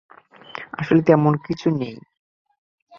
আসলে 0.73 1.01
তেমন 1.01 1.33
কিছু 1.45 1.67
নেই। 1.79 1.95